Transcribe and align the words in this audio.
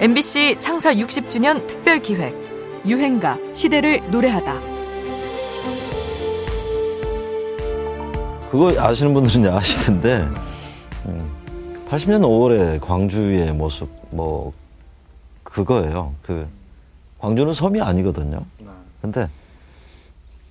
MBC 0.00 0.60
창사 0.60 0.94
60주년 0.94 1.66
특별 1.66 2.00
기획 2.00 2.32
유행가 2.86 3.36
시대를 3.52 4.00
노래하다. 4.08 4.60
그거 8.48 8.72
아시는 8.80 9.12
분들은 9.12 9.52
아시던데 9.52 10.28
80년 11.90 12.20
5월에 12.22 12.80
광주의 12.80 13.52
모습 13.52 13.88
뭐 14.10 14.52
그거예요. 15.42 16.14
그 16.22 16.46
광주는 17.18 17.52
섬이 17.52 17.80
아니거든요. 17.80 18.42
근데 19.02 19.28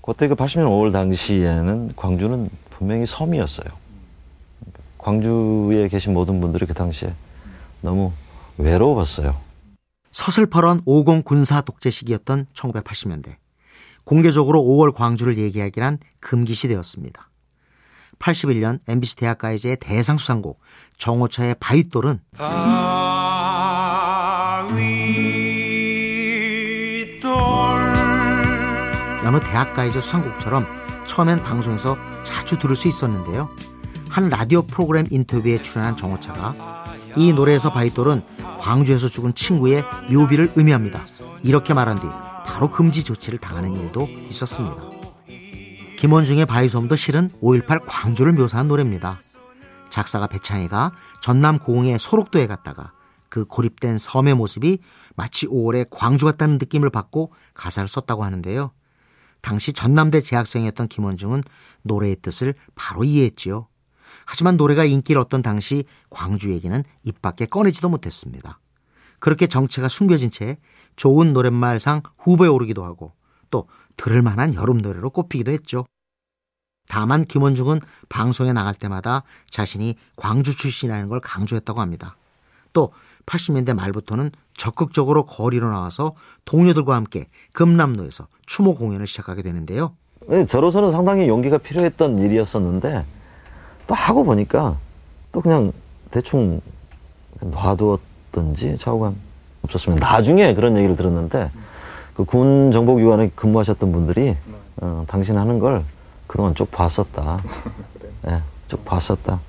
그때 0.00 0.26
그 0.26 0.34
80년 0.36 0.68
5월 0.68 0.90
당시에는 0.90 1.92
광주는 1.96 2.48
분명히 2.70 3.04
섬이었어요. 3.06 3.68
광주에 4.96 5.88
계신 5.88 6.14
모든 6.14 6.40
분들이 6.40 6.64
그 6.64 6.72
당시에 6.72 7.12
너무 7.82 8.10
외로웠어요. 8.56 9.36
서슬퍼런 10.10 10.82
50 10.84 11.24
군사 11.24 11.60
독재 11.60 11.90
시기였던 11.90 12.46
1980년대. 12.54 13.36
공개적으로 14.04 14.62
5월 14.62 14.94
광주를 14.94 15.38
얘기하기란 15.38 15.98
금기시되었습니다. 16.20 17.30
81년 18.18 18.78
MBC 18.86 19.16
대학가요제의 19.16 19.78
대상 19.80 20.18
수상곡 20.18 20.60
정호차의 20.98 21.56
바윗돌은 21.58 22.20
여느 29.24 29.40
대학가요제 29.40 30.00
수상곡처럼 30.00 30.66
처음엔 31.06 31.42
방송에서 31.42 31.96
자주 32.24 32.58
들을 32.58 32.76
수 32.76 32.88
있었는데요. 32.88 33.50
한 34.08 34.28
라디오 34.28 34.62
프로그램 34.62 35.06
인터뷰에 35.10 35.60
출연한 35.60 35.96
정오차가 35.96 36.84
이 37.16 37.32
노래에서 37.32 37.72
바윗돌은 37.72 38.22
광주에서 38.64 39.08
죽은 39.08 39.34
친구의 39.34 39.84
묘비를 40.10 40.52
의미합니다. 40.56 41.04
이렇게 41.42 41.74
말한 41.74 42.00
뒤 42.00 42.06
바로 42.46 42.70
금지 42.70 43.04
조치를 43.04 43.38
당하는 43.38 43.78
일도 43.78 44.08
있었습니다. 44.30 44.76
김원중의 45.98 46.46
바위섬도 46.46 46.96
실은 46.96 47.28
5.18 47.42 47.82
광주를 47.86 48.32
묘사한 48.32 48.66
노래입니다. 48.68 49.20
작사가 49.90 50.26
배창희가 50.26 50.92
전남 51.20 51.58
고흥의 51.58 51.98
소록도에 51.98 52.46
갔다가 52.46 52.92
그 53.28 53.44
고립된 53.44 53.98
섬의 53.98 54.34
모습이 54.34 54.78
마치 55.14 55.46
5월에 55.46 55.88
광주 55.90 56.24
같다는 56.24 56.56
느낌을 56.56 56.88
받고 56.88 57.32
가사를 57.52 57.86
썼다고 57.86 58.24
하는데요. 58.24 58.72
당시 59.42 59.74
전남대 59.74 60.22
재학생이었던 60.22 60.88
김원중은 60.88 61.42
노래의 61.82 62.16
뜻을 62.22 62.54
바로 62.74 63.04
이해했지요. 63.04 63.68
하지만 64.26 64.56
노래가 64.56 64.84
인기를 64.84 65.20
얻던 65.22 65.42
당시 65.42 65.84
광주 66.10 66.52
얘기는 66.52 66.82
입 67.02 67.22
밖에 67.22 67.46
꺼내지도 67.46 67.88
못했습니다. 67.88 68.60
그렇게 69.18 69.46
정체가 69.46 69.88
숨겨진 69.88 70.30
채 70.30 70.58
좋은 70.96 71.32
노랫말상 71.32 72.02
후보에 72.18 72.48
오르기도 72.48 72.84
하고 72.84 73.12
또 73.50 73.68
들을 73.96 74.20
만한 74.22 74.54
여름 74.54 74.78
노래로 74.78 75.10
꼽히기도 75.10 75.50
했죠. 75.50 75.86
다만 76.88 77.24
김원중은 77.24 77.80
방송에 78.08 78.52
나갈 78.52 78.74
때마다 78.74 79.22
자신이 79.48 79.94
광주 80.16 80.56
출신이라는 80.56 81.08
걸 81.08 81.20
강조했다고 81.20 81.80
합니다. 81.80 82.16
또 82.72 82.92
80년대 83.26 83.74
말부터는 83.74 84.30
적극적으로 84.56 85.24
거리로 85.24 85.70
나와서 85.70 86.14
동료들과 86.44 86.94
함께 86.94 87.28
금남로에서 87.52 88.28
추모 88.46 88.74
공연을 88.74 89.06
시작하게 89.06 89.42
되는데요. 89.42 89.96
네, 90.26 90.44
저로서는 90.46 90.92
상당히 90.92 91.28
용기가 91.28 91.58
필요했던 91.58 92.18
일이었었는데 92.18 93.06
또 93.86 93.94
하고 93.94 94.24
보니까 94.24 94.76
또 95.32 95.40
그냥 95.40 95.72
대충 96.10 96.60
놔두었던지 97.40 98.78
좌우감 98.80 99.16
없었으면 99.62 99.98
나중에 99.98 100.54
그런 100.54 100.76
얘기를 100.76 100.96
들었는데 100.96 101.50
그 102.16 102.24
군 102.24 102.70
정보기관에 102.70 103.30
근무하셨던 103.34 103.90
분들이 103.90 104.36
어, 104.76 105.04
당신 105.08 105.36
하는 105.36 105.58
걸 105.58 105.84
그동안 106.26 106.54
쭉 106.54 106.70
봤었다. 106.70 107.42
예, 108.26 108.30
네, 108.30 108.42
쭉 108.68 108.84
봤었다. 108.84 109.40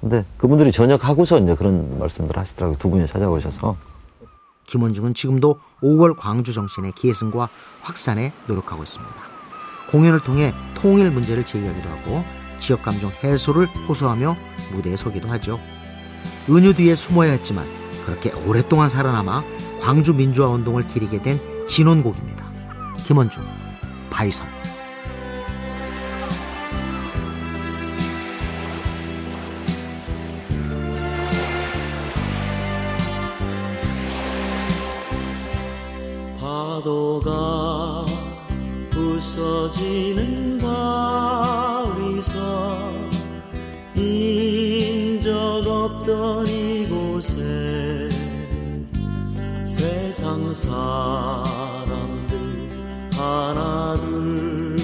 근데 0.00 0.24
그분들이 0.36 0.70
전역하고서 0.70 1.38
이제 1.40 1.54
그런 1.56 1.98
말씀들 1.98 2.36
하시더라고요. 2.36 2.78
두 2.78 2.88
분이 2.88 3.06
찾아오셔서. 3.06 3.76
김원중은 4.66 5.14
지금도 5.14 5.58
5월 5.82 6.14
광주 6.16 6.52
정신의 6.52 6.92
계승과 6.92 7.48
확산에 7.82 8.32
노력하고 8.46 8.82
있습니다. 8.82 9.14
공연을 9.90 10.20
통해 10.20 10.52
통일 10.76 11.10
문제를 11.10 11.44
제기하기도 11.44 11.88
하고 11.88 12.22
지역 12.58 12.82
감정 12.82 13.10
해소를 13.22 13.66
호소하며 13.66 14.36
무대에 14.72 14.96
서기도 14.96 15.28
하죠. 15.28 15.58
은유 16.50 16.74
뒤에 16.74 16.94
숨어야 16.94 17.32
했지만 17.32 17.66
그렇게 18.04 18.30
오랫동안 18.46 18.88
살아남아 18.88 19.42
광주 19.80 20.14
민주화 20.14 20.48
운동을 20.48 20.86
기리게 20.86 21.22
된 21.22 21.38
진원곡입니다. 21.66 22.48
김원중, 23.04 23.44
바이섬. 24.10 24.46
파도가 36.40 38.06
부서지는 38.90 40.58
바 40.58 41.67
없던 46.08 46.48
이곳에 46.48 48.08
세상 49.66 50.54
사람들 50.54 52.38
하나둘 53.12 54.78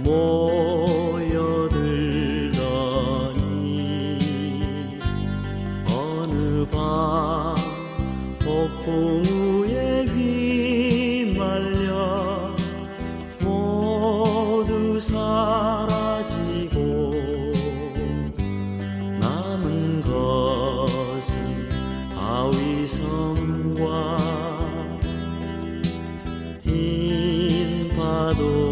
모여들더니 0.00 0.60
어느 5.88 6.66
밤 6.70 7.56
폭풍 8.38 9.22
우에 9.62 10.04
휘말려 10.04 11.88
모두 13.40 15.00
사 15.00 15.63
바위섬과 22.84 24.18
흰 26.64 27.88
파도 27.96 28.63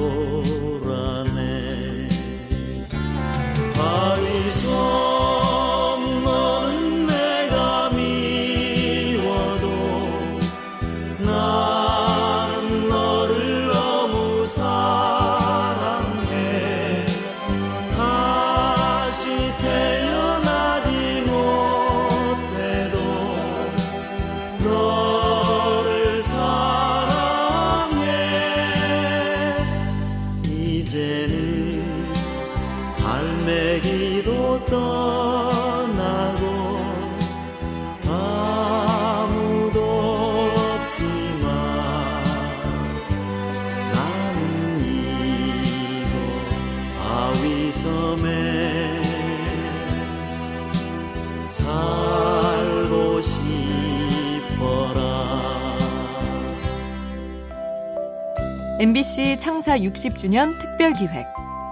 MBC 58.83 59.39
창사 59.39 59.79
60주년 59.79 60.59
특별 60.59 60.93
기획 60.93 61.27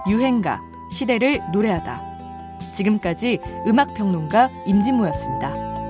유행가 0.09 0.70
시대를 0.91 1.41
노래하다. 1.51 2.01
지금까지 2.73 3.39
음악 3.67 3.93
평론가 3.93 4.49
임진모였습니다. 4.65 5.80